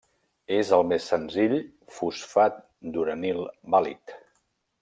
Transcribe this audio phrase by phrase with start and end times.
[0.55, 1.53] És el més senzill
[1.97, 2.57] fosfat
[2.97, 4.19] d'uranil vàlid.